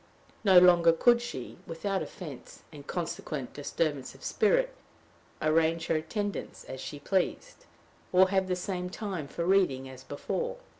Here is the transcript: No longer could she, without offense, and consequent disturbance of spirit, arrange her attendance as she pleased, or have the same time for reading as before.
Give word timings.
No 0.43 0.57
longer 0.57 0.93
could 0.93 1.21
she, 1.21 1.59
without 1.67 2.01
offense, 2.01 2.63
and 2.71 2.87
consequent 2.87 3.53
disturbance 3.53 4.15
of 4.15 4.23
spirit, 4.23 4.73
arrange 5.39 5.85
her 5.85 5.95
attendance 5.95 6.63
as 6.63 6.81
she 6.81 6.97
pleased, 6.99 7.65
or 8.11 8.29
have 8.29 8.47
the 8.47 8.55
same 8.55 8.89
time 8.89 9.27
for 9.27 9.45
reading 9.45 9.87
as 9.87 10.03
before. 10.03 10.57